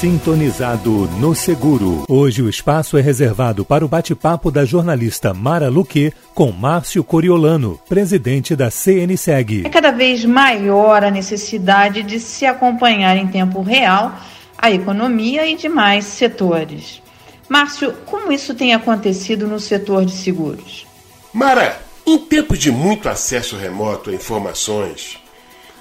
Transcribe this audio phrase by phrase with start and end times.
[0.00, 2.04] Sintonizado no Seguro.
[2.06, 7.80] Hoje o espaço é reservado para o bate-papo da jornalista Mara Luque com Márcio Coriolano,
[7.88, 9.62] presidente da CNSEG.
[9.64, 14.14] É cada vez maior a necessidade de se acompanhar em tempo real
[14.58, 17.00] a economia e demais setores.
[17.48, 20.86] Márcio, como isso tem acontecido no setor de seguros?
[21.32, 25.18] Mara, em tempos de muito acesso remoto a informações,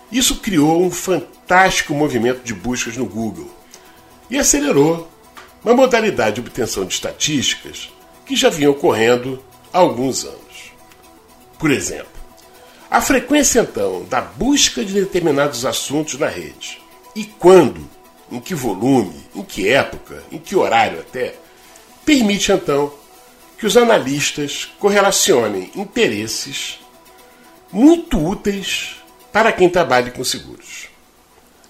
[0.09, 3.64] isso criou um fantástico movimento de buscas no Google
[4.29, 5.09] e acelerou
[5.63, 7.89] uma modalidade de obtenção de estatísticas
[8.25, 9.43] que já vinha ocorrendo
[9.73, 10.71] há alguns anos.
[11.57, 12.07] Por exemplo,
[12.89, 16.81] a frequência então da busca de determinados assuntos na rede
[17.15, 17.87] e quando,
[18.31, 21.35] em que volume, em que época, em que horário até,
[22.05, 22.93] permite então
[23.57, 26.79] que os analistas correlacionem interesses
[27.71, 28.97] muito úteis
[29.31, 30.94] para quem trabalha com seguros.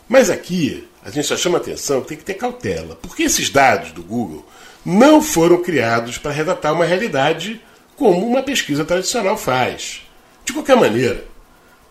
[0.07, 3.91] Mas aqui a gente só chama atenção que tem que ter cautela, porque esses dados
[3.91, 4.45] do Google
[4.85, 7.61] não foram criados para redatar uma realidade
[7.95, 10.01] como uma pesquisa tradicional faz.
[10.43, 11.25] De qualquer maneira,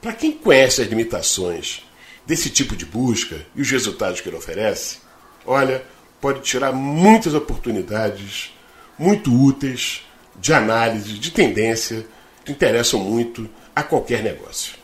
[0.00, 1.82] para quem conhece as limitações
[2.26, 4.98] desse tipo de busca e os resultados que ele oferece,
[5.44, 5.82] olha,
[6.20, 8.52] pode tirar muitas oportunidades
[8.98, 10.02] muito úteis
[10.36, 12.06] de análise, de tendência,
[12.44, 14.74] que interessam muito a qualquer negócio.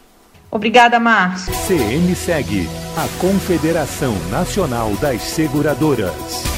[0.50, 1.52] Obrigada, Márcio.
[1.66, 6.49] CN segue a Confederação Nacional das Seguradoras.